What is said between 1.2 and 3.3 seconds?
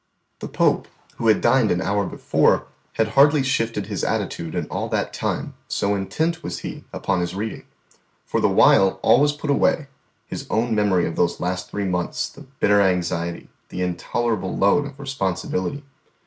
had dined an hour before, had